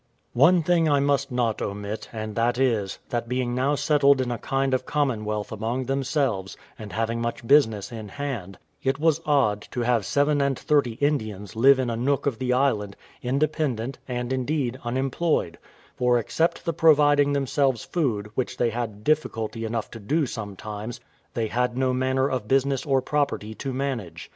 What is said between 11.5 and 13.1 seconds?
live in a nook of the island,